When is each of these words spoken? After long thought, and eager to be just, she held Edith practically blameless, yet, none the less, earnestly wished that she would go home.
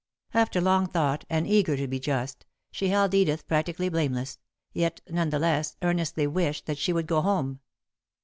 After 0.33 0.59
long 0.59 0.87
thought, 0.87 1.25
and 1.29 1.45
eager 1.45 1.77
to 1.77 1.87
be 1.87 1.99
just, 1.99 2.47
she 2.71 2.87
held 2.87 3.13
Edith 3.13 3.47
practically 3.47 3.87
blameless, 3.87 4.39
yet, 4.73 4.99
none 5.07 5.29
the 5.29 5.37
less, 5.37 5.77
earnestly 5.83 6.25
wished 6.25 6.65
that 6.65 6.79
she 6.79 6.91
would 6.91 7.05
go 7.05 7.21
home. 7.21 7.59